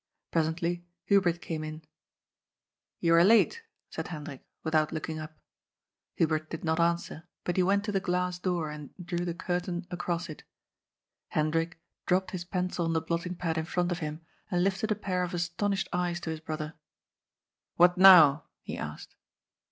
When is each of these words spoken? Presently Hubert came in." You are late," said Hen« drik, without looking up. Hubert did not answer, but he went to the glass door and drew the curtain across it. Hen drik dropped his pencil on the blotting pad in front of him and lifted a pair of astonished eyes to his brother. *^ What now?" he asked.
Presently 0.31 0.83
Hubert 1.05 1.41
came 1.41 1.63
in." 1.63 1.83
You 3.01 3.13
are 3.13 3.23
late," 3.23 3.61
said 3.91 4.07
Hen« 4.07 4.23
drik, 4.25 4.39
without 4.63 4.91
looking 4.91 5.19
up. 5.19 5.39
Hubert 6.15 6.49
did 6.49 6.63
not 6.63 6.79
answer, 6.79 7.25
but 7.43 7.55
he 7.55 7.61
went 7.61 7.83
to 7.83 7.91
the 7.91 7.99
glass 7.99 8.39
door 8.39 8.71
and 8.71 8.89
drew 8.97 9.23
the 9.23 9.35
curtain 9.35 9.85
across 9.91 10.27
it. 10.27 10.41
Hen 11.27 11.51
drik 11.51 11.75
dropped 12.07 12.31
his 12.31 12.45
pencil 12.45 12.85
on 12.85 12.93
the 12.93 12.99
blotting 13.01 13.35
pad 13.35 13.59
in 13.59 13.65
front 13.65 13.91
of 13.91 13.99
him 13.99 14.21
and 14.49 14.63
lifted 14.63 14.91
a 14.91 14.95
pair 14.95 15.21
of 15.21 15.35
astonished 15.35 15.87
eyes 15.93 16.19
to 16.21 16.31
his 16.31 16.39
brother. 16.39 16.69
*^ 16.69 16.73
What 17.75 17.95
now?" 17.95 18.45
he 18.63 18.79
asked. 18.79 19.13